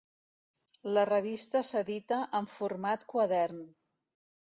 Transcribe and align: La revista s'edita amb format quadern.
La 0.95 1.01
revista 1.09 1.61
s'edita 1.67 2.17
amb 2.39 2.53
format 2.53 3.05
quadern. 3.13 3.61